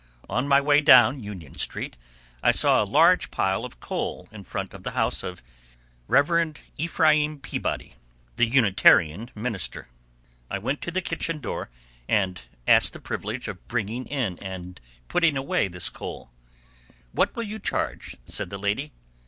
On 0.27 0.47
my 0.47 0.59
way 0.59 0.81
down 0.81 1.21
Union 1.21 1.59
street 1.59 1.95
I 2.41 2.51
saw 2.51 2.81
a 2.81 2.85
large 2.89 3.29
pile 3.29 3.63
of 3.63 3.79
coal 3.79 4.27
in 4.31 4.43
front 4.43 4.73
of 4.73 4.81
the 4.81 4.93
house 4.97 5.21
of 5.21 5.43
Rev. 6.07 6.55
Ephraim 6.75 7.37
Peabody, 7.39 7.97
the 8.35 8.47
Unitarian 8.47 9.29
minister. 9.35 9.89
I 10.49 10.57
went 10.57 10.81
to 10.81 10.89
the 10.91 11.03
kitchen 11.03 11.39
door 11.39 11.69
and 12.09 12.41
asked 12.67 12.93
the 12.93 12.99
privilege 12.99 13.47
of 13.47 13.67
bringing 13.67 14.07
in 14.07 14.39
and 14.39 14.81
putting 15.07 15.37
away 15.37 15.67
this 15.67 15.89
coal. 15.89 16.31
"What 17.11 17.35
will 17.35 17.43
you 17.43 17.59
charge?" 17.59 18.17
said 18.25 18.49
the 18.49 18.57
lady. 18.57 18.93